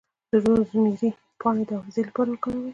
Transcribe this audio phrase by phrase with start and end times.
[0.29, 2.67] د روزمیری پاڼې د حافظې لپاره وکاروئ